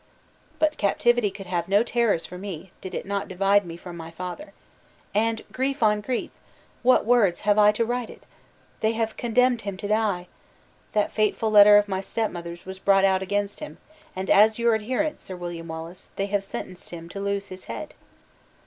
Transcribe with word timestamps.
But 0.57 0.77
captivity 0.79 1.29
could 1.29 1.45
have 1.45 1.67
no 1.67 1.83
terrors 1.83 2.25
for 2.25 2.39
me, 2.39 2.71
did 2.81 2.95
it 2.95 3.05
not 3.05 3.27
divide 3.27 3.67
me 3.67 3.77
from 3.77 3.95
my 3.95 4.09
father. 4.09 4.51
And, 5.13 5.43
grief 5.51 5.83
on 5.83 6.01
grief! 6.01 6.31
what 6.81 7.05
words 7.05 7.41
have 7.41 7.59
I 7.59 7.71
to 7.73 7.85
write 7.85 8.09
it? 8.09 8.25
they 8.79 8.93
have 8.93 9.15
CONDEMNED 9.15 9.61
HIM 9.61 9.77
TO 9.77 9.87
DIE! 9.87 10.27
That 10.93 11.11
fatal 11.11 11.51
letter 11.51 11.77
of 11.77 11.87
my 11.87 12.01
step 12.01 12.31
mother's 12.31 12.65
was 12.65 12.79
brought 12.79 13.05
out 13.05 13.21
against 13.21 13.59
him, 13.59 13.77
and 14.15 14.31
as 14.31 14.57
your 14.57 14.73
adherent, 14.73 15.21
Sir 15.21 15.35
William 15.35 15.67
Wallace, 15.67 16.09
they 16.15 16.25
have 16.25 16.43
sentenced 16.43 16.89
him 16.89 17.07
to 17.09 17.19
lose 17.19 17.49
his 17.49 17.65
head! 17.65 17.93